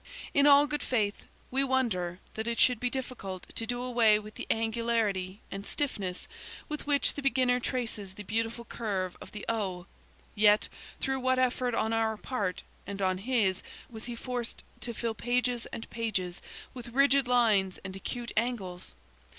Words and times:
In 0.33 0.47
all 0.47 0.65
good 0.65 0.81
faith, 0.81 1.25
we 1.51 1.63
wonder 1.63 2.17
that 2.33 2.47
it 2.47 2.57
should 2.57 2.79
be 2.79 2.89
difficult 2.89 3.55
to 3.55 3.67
do 3.67 3.83
away 3.83 4.17
with 4.17 4.33
the 4.33 4.47
angularity 4.49 5.41
and 5.51 5.63
stiffness 5.63 6.27
with 6.67 6.87
which 6.87 7.13
the 7.13 7.21
beginner 7.21 7.59
traces 7.59 8.15
the 8.15 8.23
beautiful 8.23 8.65
curve 8.65 9.15
of 9.21 9.31
the 9.31 9.45
O. 9.47 9.81
11 10.33 10.33
Yet, 10.33 10.69
through 10.99 11.19
what 11.19 11.37
effort 11.37 11.75
on 11.75 11.93
our 11.93 12.17
part, 12.17 12.63
and 12.87 12.99
on 12.99 13.19
his, 13.19 13.61
was 13.91 14.05
he 14.05 14.15
forced 14.15 14.63
to 14.79 14.91
fill 14.95 15.13
pages 15.13 15.67
and 15.67 15.87
pages 15.91 16.41
with 16.73 16.95
rigid 16.95 17.27
lines 17.27 17.77
and 17.85 17.95
acute 17.95 18.31
angles! 18.35 18.95